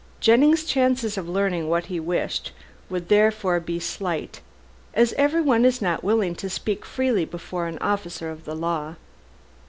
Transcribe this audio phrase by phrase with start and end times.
[0.19, 2.53] Jennings' chances of learning what he wished
[2.89, 4.41] would therefore be slight,
[4.95, 8.95] as everyone is not willing to speak freely before an officer of the law.